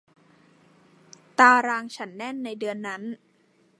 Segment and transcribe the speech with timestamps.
[1.39, 3.01] ตารางฉันแน่นในเดือนนั้น